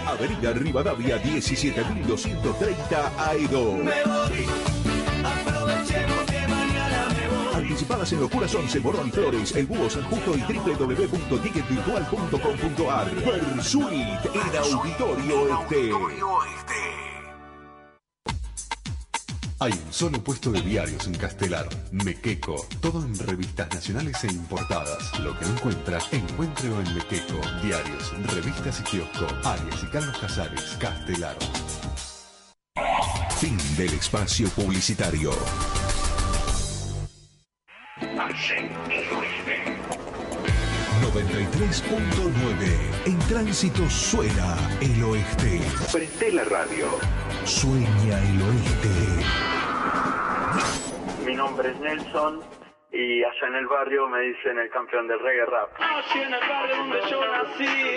[0.06, 3.74] Avenida Rivadavia 17230 Aedo.
[3.74, 4.46] Me voy,
[5.24, 7.54] aprovechemos que mañana me voy.
[7.64, 13.16] Anticipadas en Locuras 11 Morón Flores, El Búho San Justo y www.ticketvirtual.com.ar.
[13.16, 15.92] Versuit en Auditorio Este.
[19.64, 25.18] Hay un solo puesto de diarios en Castelar, Mequeco, todo en revistas nacionales e importadas.
[25.22, 27.40] Lo que no encuentra, encuéntrelo en Mequeco.
[27.64, 29.26] Diarios, revistas y kiosco.
[29.46, 31.38] Arias y Carlos Casares, Castelar.
[33.40, 35.32] Fin del espacio publicitario.
[41.14, 45.62] 93.9 En tránsito suena el oeste.
[45.92, 46.88] Prende la radio.
[47.46, 48.90] Sueña el oeste.
[51.24, 52.40] Mi nombre es Nelson
[52.94, 55.70] y allá en el barrio me dicen el campeón del reggae rap.
[55.80, 57.96] Nací en el barrio donde yo nací.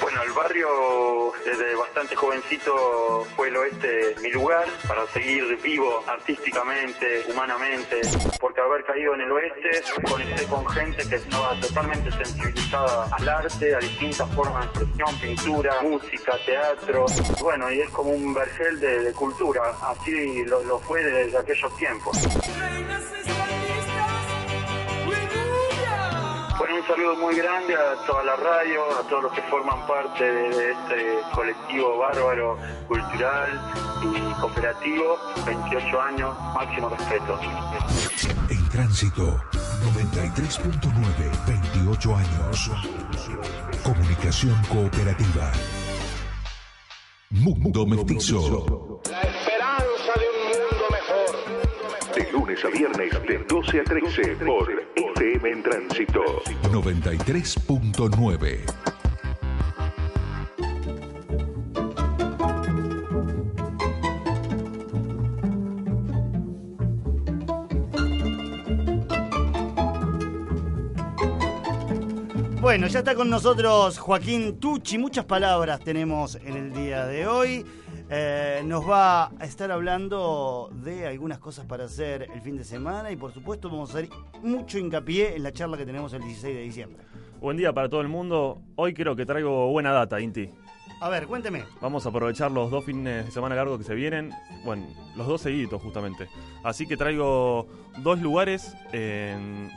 [0.00, 7.24] Bueno, el barrio desde bastante jovencito fue el oeste mi lugar para seguir vivo artísticamente,
[7.32, 8.00] humanamente,
[8.40, 13.74] porque haber caído en el oeste conecté con gente que estaba totalmente sensibilizada al arte,
[13.74, 17.06] a distintas formas de expresión, pintura, música, teatro.
[17.40, 21.76] Bueno, y es como un vergel de, de cultura, así lo, lo fue desde aquellos
[21.76, 22.18] tiempos.
[26.82, 30.48] Un saludo muy grande a toda la radio, a todos los que forman parte de,
[30.48, 33.50] de este colectivo bárbaro, cultural
[34.02, 35.18] y cooperativo.
[35.46, 37.38] 28 años, máximo respeto.
[38.50, 39.40] En tránsito
[39.94, 42.70] 93.9 28 años.
[43.84, 45.52] Comunicación cooperativa.
[47.30, 49.00] Mundo Mestizo.
[49.08, 52.14] La esperanza de un mundo mejor.
[52.14, 54.68] De lunes a viernes de 12 a 13 por
[55.16, 56.22] FM en Tránsito.
[56.70, 58.60] 93.9
[72.60, 74.96] Bueno, ya está con nosotros Joaquín Tucci.
[74.96, 77.66] Muchas palabras tenemos en el día de hoy.
[78.14, 83.10] Eh, nos va a estar hablando de algunas cosas para hacer el fin de semana
[83.10, 84.10] y por supuesto vamos a hacer
[84.42, 87.04] mucho hincapié en la charla que tenemos el 16 de diciembre.
[87.40, 88.60] Buen día para todo el mundo.
[88.76, 90.50] Hoy creo que traigo buena data, Inti.
[91.00, 91.64] A ver, cuénteme.
[91.80, 94.30] Vamos a aprovechar los dos fines de semana largos que se vienen.
[94.62, 94.86] Bueno,
[95.16, 96.28] los dos seguidos justamente.
[96.64, 97.66] Así que traigo
[98.02, 98.76] dos lugares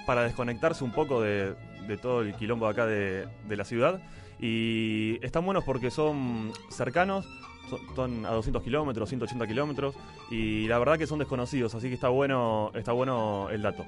[0.06, 1.56] para desconectarse un poco de,
[1.88, 4.02] de todo el quilombo acá de, de la ciudad.
[4.42, 7.26] Y están buenos porque son cercanos,
[7.70, 9.96] son, son a 200 kilómetros, 180 kilómetros.
[10.30, 13.86] Y la verdad que son desconocidos, así que está bueno, está bueno el dato.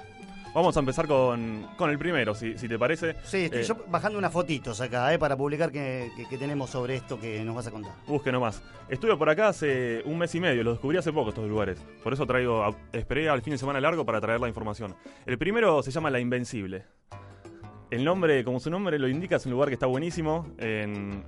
[0.56, 3.14] Vamos a empezar con, con el primero, si, si te parece.
[3.26, 6.72] Sí, estoy Eh, yo bajando unas fotitos acá eh, para publicar que, que- que tenemos
[6.72, 7.92] sobre esto que nos vas a contar.
[8.08, 8.64] Busque nomás.
[8.90, 11.78] Estuve por acá hace un mes y medio, los descubrí hace poco estos lugares.
[12.04, 14.96] Por eso traigo, a- esperé al fin de semana largo para traer la información.
[15.28, 16.86] El primero se llama La Invencible.
[17.92, 20.48] El nombre, como su nombre lo indica, es un lugar que está buenísimo.
[20.58, 21.24] En,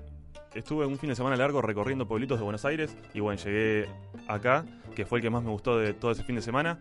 [0.53, 3.87] estuve un fin de semana largo recorriendo pueblitos de Buenos Aires y bueno, llegué
[4.27, 4.65] acá,
[4.95, 6.79] que fue el que más me gustó de todo ese fin de semana.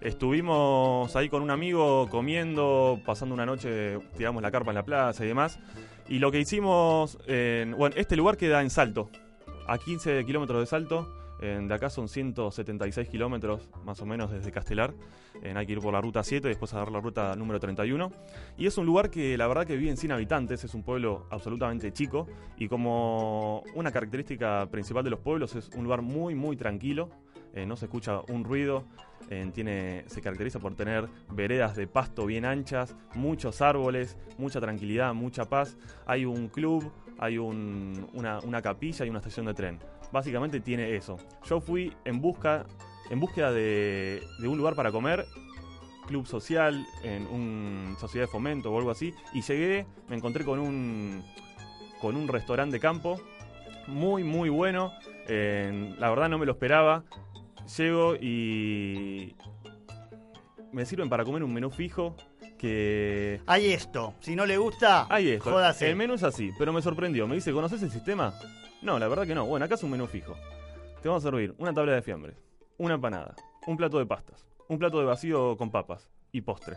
[0.00, 5.24] Estuvimos ahí con un amigo comiendo, pasando una noche, tiramos la carpa en la plaza
[5.24, 5.58] y demás.
[6.08, 9.10] Y lo que hicimos, en- bueno, este lugar queda en Salto,
[9.68, 11.08] a 15 kilómetros de Salto.
[11.40, 14.92] En- de acá son 176 kilómetros más o menos desde Castelar.
[15.42, 18.12] En, hay que ir por la ruta 7 y después agarrar la ruta número 31.
[18.58, 21.92] Y es un lugar que la verdad que viven sin habitantes, es un pueblo absolutamente
[21.92, 22.26] chico.
[22.58, 27.08] Y como una característica principal de los pueblos es un lugar muy, muy tranquilo.
[27.52, 28.84] eh, no se escucha un ruido.
[29.28, 35.14] eh, tiene, se caracteriza por tener veredas de pasto bien anchas, muchos árboles, mucha tranquilidad,
[35.14, 35.76] mucha paz.
[36.06, 39.78] Hay un club, hay un- una, una capilla y una estación de tren.
[40.12, 41.16] Básicamente tiene eso.
[41.48, 42.66] Yo fui en busca,
[43.10, 45.24] en búsqueda de, de un lugar para comer,
[46.06, 50.58] club social, en una sociedad de fomento o algo así, y llegué, me encontré con
[50.58, 51.24] un
[52.00, 53.20] con un restaurante de campo
[53.86, 54.92] muy muy bueno.
[55.28, 57.04] eh, la verdad no me lo esperaba.
[57.76, 59.36] Llego y
[60.72, 62.16] me sirven para comer un menú fijo
[62.58, 64.14] que Hay esto.
[64.20, 65.50] Si no le gusta, Ahí esto.
[65.52, 65.88] jódase.
[65.88, 67.28] El menú es así, pero me sorprendió.
[67.28, 68.34] Me dice, ¿conoces el sistema?
[68.82, 69.44] No, la verdad que no.
[69.44, 70.34] Bueno, acá es un menú fijo.
[71.02, 72.36] Te vamos a servir una tabla de fiambres,
[72.78, 73.34] una empanada,
[73.66, 76.76] un plato de pastas, un plato de vacío con papas y postre.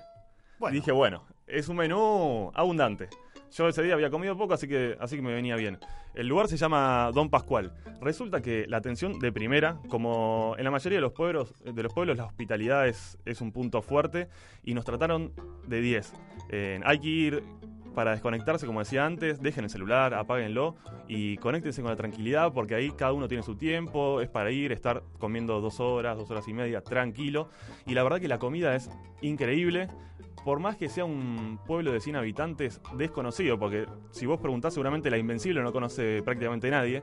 [0.60, 0.76] Bueno.
[0.76, 3.10] Y dije, bueno, es un menú abundante.
[3.52, 5.78] Yo ese día había comido poco, así que, así que me venía bien.
[6.14, 7.72] El lugar se llama Don Pascual.
[8.02, 11.94] Resulta que la atención de primera, como en la mayoría de los pueblos, de los
[11.94, 14.28] pueblos la hospitalidad es, es un punto fuerte
[14.64, 15.34] y nos trataron
[15.68, 16.14] de 10.
[16.50, 17.44] Eh, hay que ir
[17.94, 20.75] para desconectarse, como decía antes, dejen el celular, apáguenlo
[21.07, 24.72] y conéctense con la tranquilidad porque ahí cada uno tiene su tiempo, es para ir,
[24.72, 27.50] estar comiendo dos horas, dos horas y media, tranquilo.
[27.86, 28.90] Y la verdad que la comida es
[29.22, 29.88] increíble.
[30.44, 35.10] Por más que sea un pueblo de 100 habitantes desconocido, porque si vos preguntás seguramente
[35.10, 37.01] la Invencible no conoce prácticamente nadie,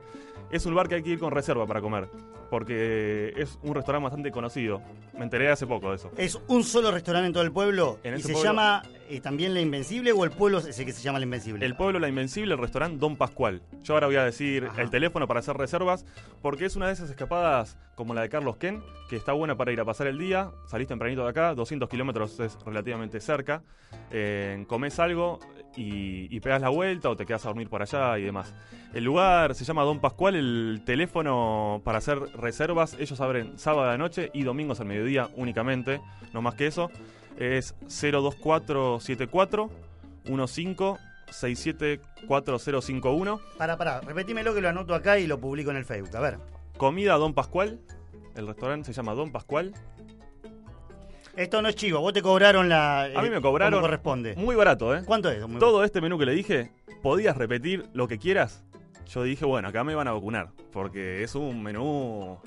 [0.51, 2.07] es un lugar que hay que ir con reserva para comer,
[2.51, 4.79] porque es un restaurante bastante conocido.
[5.17, 6.11] Me enteré hace poco de eso.
[6.17, 9.21] Es un solo restaurante en todo el pueblo En y ese se pueblo- llama eh,
[9.21, 11.65] también La Invencible o el pueblo es el que se llama La Invencible.
[11.65, 13.61] El pueblo La Invencible, el restaurante Don Pascual.
[13.83, 14.81] Yo ahora voy a decir Ajá.
[14.81, 16.05] el teléfono para hacer reservas,
[16.41, 19.71] porque es una de esas escapadas como la de Carlos Ken, que está buena para
[19.71, 20.51] ir a pasar el día.
[20.65, 23.63] Salís tempranito de acá, 200 kilómetros es relativamente cerca.
[24.09, 25.39] Eh, comes algo
[25.75, 28.55] y, y pegas la vuelta o te quedas a dormir por allá y demás.
[28.93, 33.91] El lugar se llama Don Pascual, el teléfono para hacer reservas, ellos abren sábado a
[33.91, 36.01] la noche y domingos al mediodía únicamente,
[36.33, 36.89] no más que eso.
[37.37, 39.69] Es 02474
[40.23, 40.97] 15
[41.31, 43.39] 674051.
[43.57, 46.15] Pará, pará, repetímelo que lo anoto acá y lo publico en el Facebook.
[46.15, 46.37] A ver.
[46.77, 47.79] Comida Don Pascual.
[48.35, 49.73] El restaurante se llama Don Pascual.
[51.35, 53.03] Esto no es chivo, vos te cobraron la.
[53.03, 54.35] A mí eh, me cobraron corresponde.
[54.35, 55.03] muy barato, ¿eh?
[55.05, 55.47] ¿Cuánto es?
[55.47, 58.65] Muy Todo este menú que le dije, podías repetir lo que quieras.
[59.07, 62.37] Yo dije, bueno, acá me van a vacunar, porque es un menú...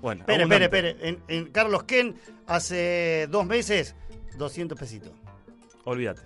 [0.00, 0.96] Bueno, Espere, espere, espere.
[1.00, 2.16] En, en Carlos Ken
[2.46, 3.94] hace dos meses,
[4.36, 5.12] 200 pesitos.
[5.84, 6.22] Olvídate.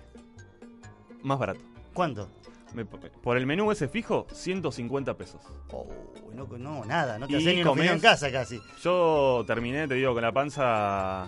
[1.23, 1.61] Más barato.
[1.93, 2.29] ¿Cuánto?
[2.73, 5.41] Me- por el menú ese fijo, 150 pesos.
[5.71, 5.87] Oh,
[6.33, 8.61] no, no, nada, no te Y haces ni comés- opinión en casa casi.
[8.81, 11.27] Yo terminé, te digo, con la panza...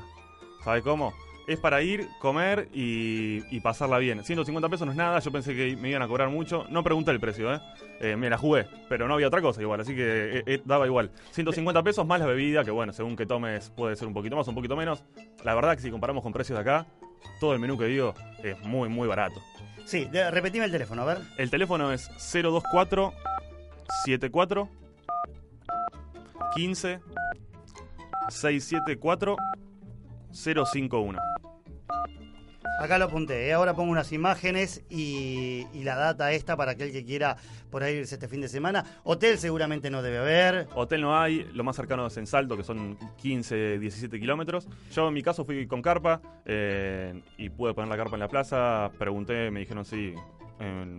[0.64, 1.14] ¿Sabes cómo?
[1.46, 4.24] Es para ir, comer y, y pasarla bien.
[4.24, 6.66] 150 pesos no es nada, yo pensé que me iban a cobrar mucho.
[6.70, 7.60] No pregunté el precio, ¿eh?
[8.00, 10.86] Eh, me la jugué, pero no había otra cosa igual, así que eh, eh, daba
[10.86, 11.12] igual.
[11.32, 14.48] 150 pesos más la bebida, que bueno, según que tomes puede ser un poquito más
[14.48, 15.04] o un poquito menos.
[15.44, 16.86] La verdad que si comparamos con precios de acá,
[17.42, 19.42] todo el menú que digo es muy, muy barato.
[19.84, 21.18] Sí, de- repetime el teléfono, a ver.
[21.38, 23.12] El teléfono es 024
[24.06, 24.70] 74
[26.56, 27.00] 15
[28.30, 29.36] 674
[30.32, 31.20] 051.
[32.80, 33.54] Acá lo apunté, ¿eh?
[33.54, 37.38] ahora pongo unas imágenes y, la data esta para aquel que quiera
[37.70, 38.84] por ahí irse este fin de semana.
[39.04, 40.68] Hotel seguramente no debe haber.
[40.74, 44.68] Hotel no hay, lo más cercano es en Salto, que son 15, 17 kilómetros.
[44.92, 48.28] Yo en mi caso fui con carpa eh, y pude poner la carpa en la
[48.28, 48.92] plaza.
[48.98, 50.14] Pregunté, me dijeron sí.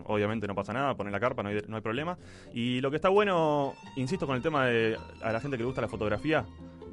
[0.07, 2.17] obviamente no pasa nada, poner la carpa, no hay problema.
[2.53, 5.67] Y lo que está bueno, insisto con el tema de a la gente que le
[5.67, 6.45] gusta la fotografía,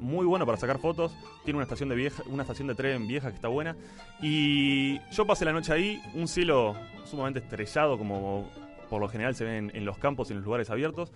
[0.02, 1.12] muy bueno para sacar fotos.
[1.44, 3.76] Tiene una estación de vieja, una estación de tren vieja que está buena.
[4.20, 8.50] Y yo pasé la noche ahí, un cielo sumamente estrellado, como
[8.90, 11.12] por lo general se ve en, los campos y en los lugares abiertos.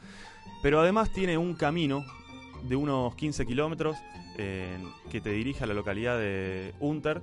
[0.62, 2.04] Pero además tiene un camino
[2.62, 3.96] de unos 15 kilómetros
[4.38, 4.78] eh,
[5.10, 7.20] que te dirige a la localidad de Unter,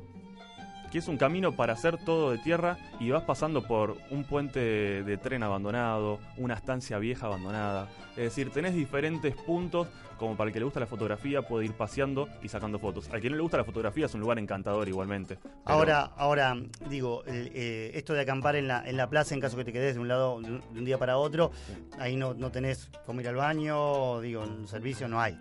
[0.93, 4.59] que es un camino para hacer todo de tierra y vas pasando por un puente
[5.03, 7.89] de tren abandonado, una estancia vieja abandonada.
[8.11, 9.87] Es decir, tenés diferentes puntos
[10.19, 13.09] como para el que le gusta la fotografía puede ir paseando y sacando fotos.
[13.09, 15.39] Al que no le gusta la fotografía es un lugar encantador igualmente.
[15.41, 16.55] Pero- Ahora, ahora
[16.87, 19.95] digo, eh, esto de acampar en la, en la plaza en caso que te quedes
[19.95, 21.49] de un lado de un, un día para otro,
[21.97, 25.39] ahí no, no tenés cómo ir al baño, digo, el servicio no hay.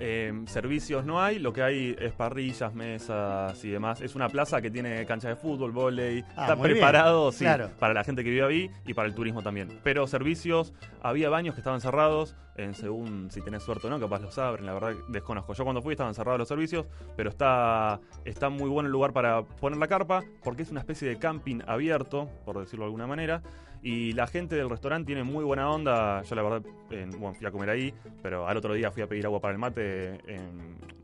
[0.00, 4.00] Eh, servicios no hay, lo que hay es parrillas, mesas y demás.
[4.00, 7.70] Es una plaza que tiene cancha de fútbol, volei, Ah, está bien, preparado sí, claro.
[7.78, 9.80] para la gente que vive ahí y para el turismo también.
[9.82, 14.20] Pero servicios, había baños que estaban cerrados, en según si tenés suerte o no, capaz
[14.20, 15.52] los abren, la verdad desconozco.
[15.54, 16.86] Yo cuando fui estaban cerrados los servicios,
[17.16, 21.08] pero está, está muy bueno el lugar para poner la carpa, porque es una especie
[21.08, 23.42] de camping abierto, por decirlo de alguna manera.
[23.82, 26.22] Y la gente del restaurante tiene muy buena onda.
[26.22, 29.06] Yo la verdad, en- bueno, fui a comer ahí, pero al otro día fui a
[29.06, 30.18] pedir agua para el mate,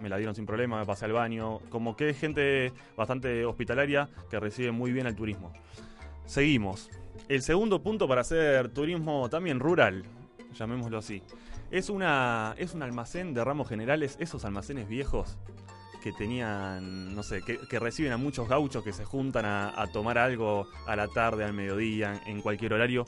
[0.00, 1.61] me la dieron sin problema, me pasé al baño.
[1.71, 5.52] Como que es gente bastante hospitalaria que recibe muy bien el turismo.
[6.26, 6.90] Seguimos.
[7.28, 10.04] El segundo punto para hacer turismo también rural,
[10.52, 11.23] llamémoslo así,
[11.71, 15.38] es, una, es un almacén de ramos generales, esos almacenes viejos
[16.04, 20.68] que tenían, no sé, que, reciben a muchos gauchos que se juntan a, tomar algo
[20.87, 23.06] a la tarde, al mediodía, en cualquier horario.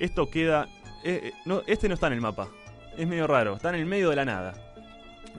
[0.00, 0.66] Esto queda...
[1.04, 2.48] eh, eh, no, este no está en el mapa,
[2.98, 4.54] es medio raro, está en el medio de la nada.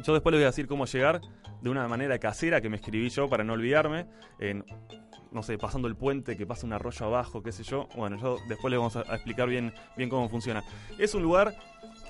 [0.02, 1.20] Yo después les voy a decir cómo llegar
[1.62, 4.08] de una manera casera que me escribí yo para no olvidarme.
[5.34, 7.90] No sé, pasando el puente, que pasa un arroyo abajo, qué sé yo.
[7.98, 10.64] Bueno, yo después les vamos a, explicar bien, bien cómo funciona.
[10.98, 11.54] Es un lugar,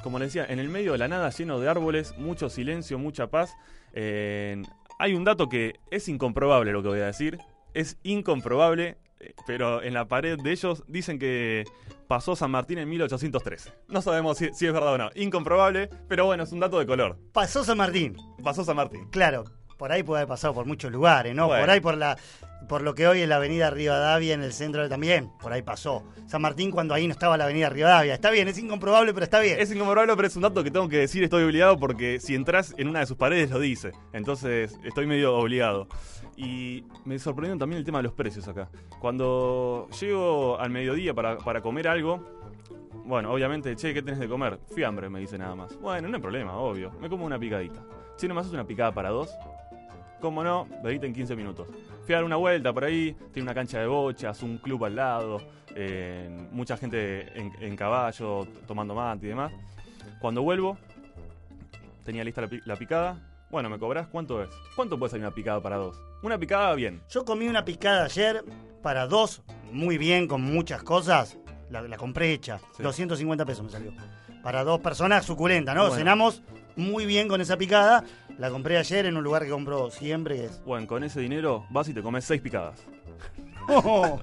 [0.03, 3.31] como les decía, en el medio de la nada, lleno de árboles, mucho silencio, mucha
[3.31, 3.55] paz.
[5.03, 7.37] Hay un dato que es incomprobable lo que voy a decir.
[7.73, 11.65] Es incomprobable, eh, pero en la pared de ellos dicen que
[12.07, 13.73] pasó San Martín en 1813.
[13.89, 15.09] No sabemos si, si es verdad o no.
[15.15, 17.19] Incomprobable, pero bueno, es un dato de color.
[17.33, 19.09] Pasó San Martín, Pasó San Martín.
[19.09, 19.43] claro,
[19.83, 21.47] por ahí puede haber pasado por muchos lugares, ¿no?
[21.47, 21.61] Bueno.
[21.61, 22.17] Por ahí por la
[22.69, 26.05] por lo que hoy es la avenida Rivadavia en el centro también, por ahí pasó.
[26.25, 28.13] San Martín cuando ahí no estaba la avenida Rivadavia.
[28.13, 29.59] Está bien, es incomprobable, pero está bien.
[29.59, 32.73] Es incomprobable, pero es un dato que tengo que decir, estoy obligado porque si entras
[32.77, 33.91] en una de sus paredes lo dice.
[34.13, 35.89] Entonces estoy medio obligado.
[36.37, 38.69] Y me sorprendió también el tema de los precios acá.
[39.01, 42.23] Cuando llego al mediodía para, para comer algo,
[43.03, 44.59] bueno, obviamente, che, ¿qué tenés de comer?
[44.73, 45.77] Fiambre, me dice nada más.
[45.81, 46.89] Bueno, no hay problema, obvio.
[47.01, 47.83] Me como una picadita.
[48.15, 49.35] Si no me haces una picada para dos,
[50.23, 50.65] ¿cómo no?
[50.81, 51.67] Vedite en 15 minutos.
[52.05, 54.95] Fui a dar una vuelta por ahí, tiene una cancha de bochas, un club al
[54.95, 55.41] lado,
[55.75, 59.51] eh, mucha gente en, en caballo, tomando mate y demás.
[60.21, 60.77] Cuando vuelvo,
[62.05, 63.19] tenía lista la, pi- la picada.
[63.51, 64.07] Bueno, ¿me cobras?
[64.07, 64.49] ¿Cuánto es?
[64.77, 65.99] ¿Cuánto puede salir una picada para dos?
[66.23, 67.01] Una picada bien.
[67.09, 68.43] Yo comí una picada ayer
[68.81, 69.41] para dos,
[69.73, 71.37] muy bien, con muchas cosas.
[71.69, 72.59] La, la compré hecha.
[72.77, 72.81] Sí.
[72.81, 73.91] 250 pesos me salió.
[74.41, 75.81] Para dos personas, suculenta, ¿no?
[75.81, 75.95] Bueno.
[75.95, 76.41] Cenamos
[76.75, 78.03] muy bien con esa picada.
[78.37, 80.63] La compré ayer en un lugar que compro siempre, es...
[80.65, 82.83] Bueno, con ese dinero vas y te comes seis picadas.
[83.69, 84.19] Oh,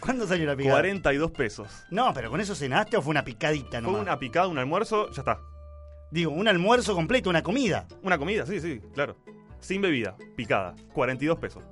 [0.00, 0.74] ¿Cuándo salió la picada?
[0.76, 1.68] 42 pesos.
[1.90, 4.02] No, pero ¿con eso cenaste o fue una picadita Fue nomás?
[4.02, 5.40] una picada, un almuerzo, ya está.
[6.10, 7.86] Digo, un almuerzo completo, una comida.
[8.02, 9.16] Una comida, sí, sí, claro.
[9.60, 11.62] Sin bebida, picada, 42 pesos.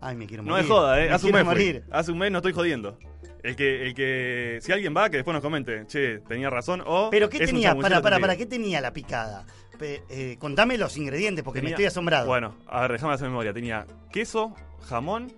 [0.00, 0.64] Ay, me quiero No morir.
[0.64, 1.08] es joda, ¿eh?
[1.08, 1.44] Me Hace un mes.
[1.44, 1.84] morir.
[1.90, 2.98] Hace un mes no estoy jodiendo.
[3.42, 4.58] El que, el que.
[4.60, 7.08] Si alguien va, que después nos comente, che, tenía razón o.
[7.10, 7.74] ¿Pero qué tenía?
[7.74, 9.46] Para, para, para, ¿qué tenía la picada?
[9.78, 12.26] Pe- eh, contame los ingredientes porque me estoy asombrado.
[12.26, 13.52] Bueno, a ver, déjame hacer memoria.
[13.52, 14.54] Tenía queso,
[14.88, 15.32] jamón,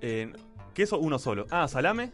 [0.00, 0.32] eh,
[0.74, 1.46] queso uno solo.
[1.50, 2.10] Ah, salame.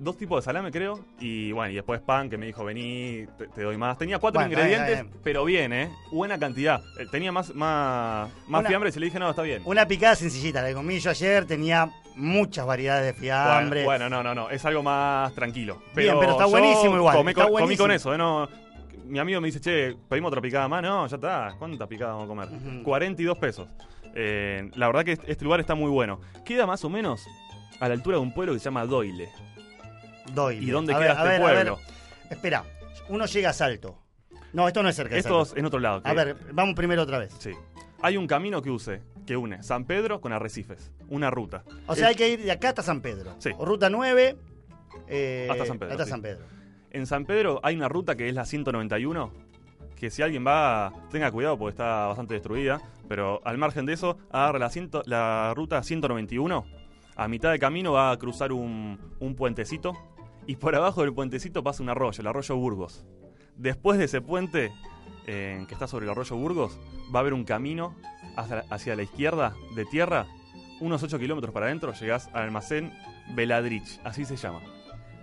[0.00, 1.04] Dos tipos de salame, creo.
[1.18, 3.98] Y bueno, y después pan, que me dijo, vení, te, te doy más.
[3.98, 5.20] Tenía cuatro Bueno, está bien, ingredientes, bien.
[5.24, 5.90] pero bien, ¿eh?
[6.12, 6.80] Buena cantidad.
[7.00, 9.60] Eh, Tenía más, más, más Una- fiambre y se le dije, no, está bien.
[9.64, 13.84] Una picada sencillita, la que comí yo ayer tenía muchas variedades de fiambre.
[13.84, 15.82] Bueno, bueno, no, no, no, es algo más tranquilo.
[15.96, 18.18] Bien, pero está buenísimo igual, Comí, está con eso, ¿eh?
[18.18, 18.48] No,
[19.08, 20.82] mi amigo me dice, che, pedimos otra picada más.
[20.82, 21.54] No, ya está.
[21.58, 22.48] ¿Cuántas picadas vamos a comer?
[22.76, 22.82] Ujú.
[22.84, 23.68] 42 pesos.
[24.14, 26.20] Eh, la verdad que este lugar está muy bueno.
[26.44, 27.26] Queda más o menos
[27.80, 29.28] a la altura de un pueblo que se llama Doyle.
[30.34, 30.64] Doyle.
[30.64, 31.78] ¿Y dónde A queda ver, este ver, pueblo?
[32.30, 32.64] Espera,
[33.08, 33.98] uno llega a Salto.
[34.52, 36.00] No, esto no es cerca de Esto es en otro lado.
[36.04, 37.34] A ver, vamos primero otra vez.
[37.38, 37.52] Sí.
[38.00, 40.90] Hay un camino que use, que une San Pedro con Arrecifes.
[41.08, 41.64] Una ruta.
[41.86, 43.34] O sea, hay que ir de acá hasta San Pedro.
[43.38, 43.50] Sí.
[43.58, 44.36] O ruta 9.
[45.08, 46.10] eh, Hasta San Pedro, Hasta sí.
[46.10, 46.44] San Pedro.
[46.90, 49.30] En San Pedro hay una ruta que es la 191,
[49.94, 54.16] que si alguien va, tenga cuidado porque está bastante destruida, pero al margen de eso,
[54.30, 54.70] agarra
[55.04, 56.64] la, ruta 191,
[57.16, 59.92] a mitad de camino va a cruzar un, un puentecito,
[60.46, 63.04] y por abajo del puentecito pasa un arroyo, el arroyo Burgos.
[63.56, 64.72] Después de ese puente,
[65.26, 66.78] que está sobre el arroyo Burgos,
[67.14, 67.94] va a haber un camino
[68.36, 70.26] hacia, hacia la izquierda de tierra,
[70.80, 72.94] unos 8 kilómetros para adentro, llegás al almacén
[73.34, 74.60] Beladrich, así se llama.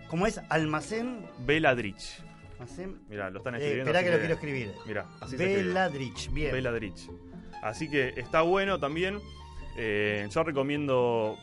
[0.10, 0.40] ¿Cómo es?
[0.50, 1.26] Almacén.
[1.40, 2.22] Beladrich.
[2.54, 3.92] almacén Mira, lo están eh, escribiendo.
[3.92, 4.74] espera que lo quiero escribir.
[4.86, 5.36] Mira, así.
[5.36, 6.32] Beladrich.
[6.32, 6.52] Bien.
[6.52, 7.10] Beladrich.
[7.62, 9.20] Así que está bueno también.
[9.78, 11.38] Eh, yo recomiendo,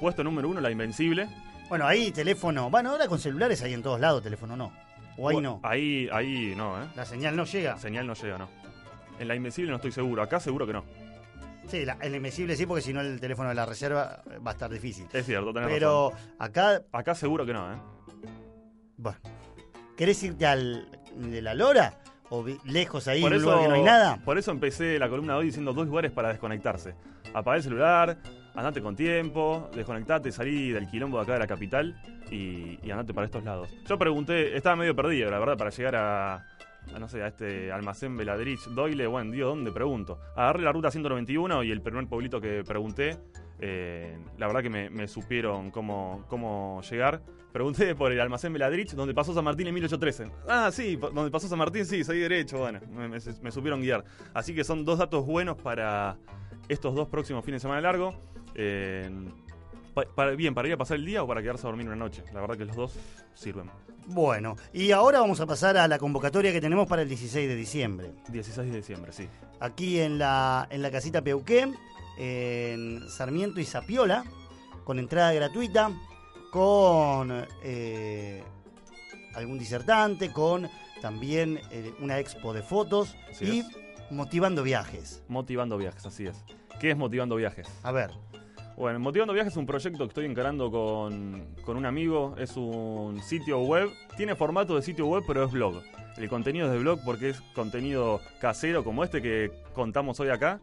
[0.00, 1.28] puesto número uno, la Invencible.
[1.68, 2.68] Bueno, ahí teléfono.
[2.68, 4.72] Bueno, ahora con celulares hay en todos lados, teléfono no.
[5.16, 5.60] O ahí no.
[5.62, 6.86] Ahí, ahí no, ¿eh?
[6.96, 7.72] La señal no llega.
[7.72, 8.48] La señal no llega, no.
[9.18, 10.22] En la Invencible no estoy seguro.
[10.22, 10.84] Acá seguro que no.
[11.72, 14.50] Sí, la- el invisible sí, porque si no el teléfono de la reserva eh, va
[14.50, 15.06] a estar difícil.
[15.10, 16.28] Es cierto, tenés Pero razón.
[16.38, 17.76] acá, Acá seguro que no, ¿eh?
[18.98, 19.18] bueno.
[19.96, 20.86] ¿Querés irte al
[21.16, 21.94] de la Lora?
[22.28, 24.18] ¿O lejos ahí, Por en un eso, lugar que no hay nada?
[24.22, 26.94] por eso empecé la columna de hoy diciendo dos lugares para desconectarse.
[27.32, 28.18] Apagar el celular,
[28.54, 31.94] andate con tiempo, desconectate, salí del quilombo de acá de la capital
[32.30, 33.70] y, y andate para estos lados.
[33.86, 36.46] Yo pregunté, estaba medio perdido, la verdad, para llegar a,
[36.98, 40.18] no sé, a este almacén Beladrich, Doyle, bueno, digo, ¿dónde pregunto?
[40.36, 43.18] Agarré la ruta 191 y el primer pueblito que pregunté,
[43.60, 47.22] eh, la verdad que me, supieron cómo, cómo llegar.
[47.52, 50.30] Pregunté por el almacén Beladrich, donde pasó San Martín en 1813.
[50.48, 54.04] Ah, sí, donde pasó San Martín, sí, seguí derecho, bueno, me supieron guiar.
[54.32, 56.16] Así que son dos datos buenos para
[56.68, 58.14] estos dos próximos fines de semana largo.
[58.54, 59.10] Eh,
[59.94, 61.96] pa- para, bien, para ir a pasar el día o para quedarse a dormir una
[61.96, 62.22] noche.
[62.32, 62.94] La verdad que los dos
[63.34, 63.70] sirven.
[64.06, 67.54] Bueno, y ahora vamos a pasar a la convocatoria que tenemos para el 16 de
[67.56, 68.10] diciembre.
[68.28, 69.28] 16 de diciembre, sí.
[69.60, 71.76] Aquí en la, en la casita Peuquén,
[72.18, 74.24] en Sarmiento y Zapiola,
[74.84, 75.90] con entrada gratuita,
[76.50, 78.42] con eh,
[79.34, 80.68] algún disertante, con
[81.00, 83.66] también eh, una expo de fotos Así y es.
[84.10, 85.22] motivando viajes.
[85.28, 86.44] Motivando viajes, así es.
[86.80, 87.68] ¿Qué es Motivando Viajes?
[87.84, 88.10] A ver,
[88.76, 92.34] Bueno, Motivando Viajes es un proyecto que estoy encarando con, con un amigo.
[92.38, 93.90] Es un sitio web.
[94.16, 95.82] Tiene formato de sitio web, pero es blog.
[96.16, 100.60] El contenido es de blog porque es contenido casero como este que contamos hoy acá.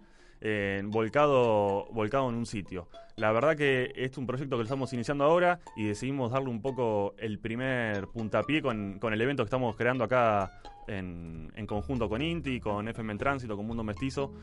[0.86, 2.88] Volcado, volcado en un sitio.
[3.17, 6.62] La verdad que es un proyecto que lo estamos iniciando ahora y decidimos darle un
[6.62, 12.08] poco el primer puntapié con, con el evento que estamos creando acá en, en conjunto
[12.08, 14.34] con Inti, con FM en Tránsito, con Mundo Mestizo.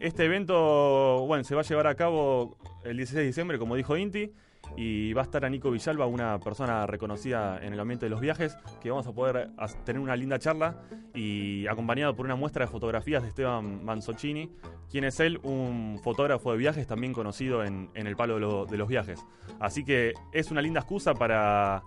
[0.00, 3.96] Este evento, bueno, se va a llevar a cabo el 16 de diciembre, como dijo
[3.96, 4.32] Inti,
[4.76, 8.20] y va a estar a Nico Villalba, una persona reconocida en el ambiente de los
[8.20, 9.50] viajes, que vamos a poder
[9.84, 10.82] tener una linda charla
[11.14, 14.50] y acompañado por una muestra de fotografías de Esteban Manzocini,
[14.90, 18.78] quien es él, un fotógrafo de viajes también conocido en, en el palo de, de
[18.78, 19.24] los viajes.
[19.60, 21.82] Así que es una linda excusa para,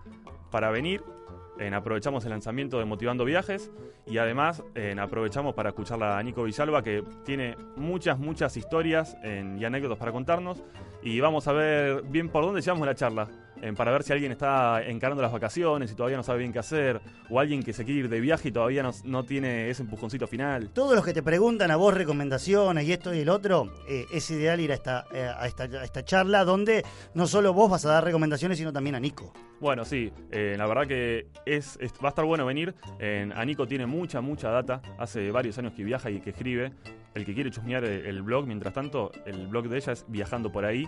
[0.52, 1.04] para venir.
[1.60, 3.72] En aprovechamos el lanzamiento de Motivando Viajes
[4.06, 4.64] y además
[5.00, 10.12] aprovechamos para escuchar a Nico Villalba que tiene muchas, muchas historias en- y anécdotas para
[10.12, 10.64] contarnos.
[11.02, 13.28] Y vamos a ver bien por dónde llevamos la charla
[13.62, 16.60] eh, para ver si alguien está encarando las vacaciones y todavía no sabe bien qué
[16.60, 19.84] hacer o alguien que se quiere ir de viaje y todavía no, no tiene ese
[19.84, 20.70] empujoncito final.
[20.70, 24.30] todos los que te preguntan a vos recomendaciones y esto y el otro, eh, es
[24.32, 27.86] ideal ir a esta, eh, a, esta, a esta charla donde no solo vos vas
[27.86, 29.34] a dar recomendaciones, sino también a Nico.
[29.60, 32.76] Bueno, sí, eh, la verdad que es, es- va a estar bueno venir.
[33.00, 34.82] En Anico tiene mucha, mucha data.
[35.00, 36.74] Hace varios años que viaja y que escribe.
[37.16, 40.52] El que quiere chusmear el, el blog, mientras tanto, el blog de ella es Viajando
[40.52, 40.86] por ahí.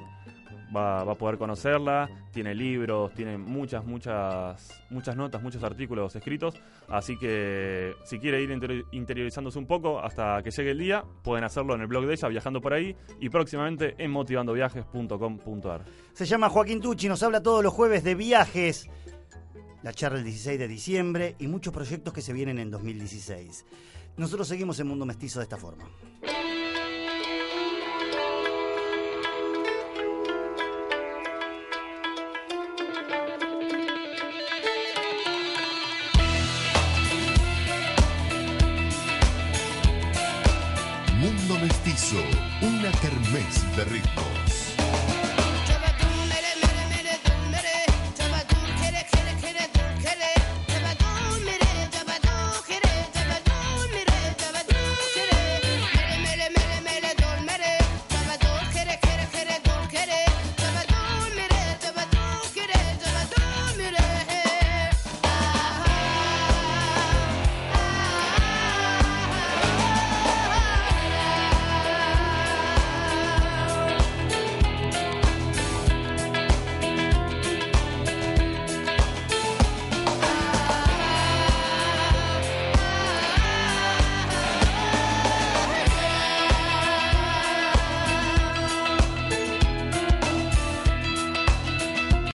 [0.76, 6.56] Va, a poder conocerla, tiene libros, tiene muchas, muchas, muchas notas, muchos artículos escritos.
[6.88, 11.44] Así que si quiere ir interior- interiorizándose un poco hasta que llegue el día, pueden
[11.44, 15.86] hacerlo en el blog de ella, Viajando por ahí, y próximamente en motivandoviajes.com.ar.
[16.14, 18.88] Se llama Joaquín Tucci, nos habla todos los jueves de viajes.
[19.82, 23.66] La charla el 16 de diciembre y muchos proyectos que se vienen en 2016.
[24.18, 25.86] Nosotros seguimos en Mundo Mestizo de esta forma.
[43.30, 44.39] Kermés de ritmos.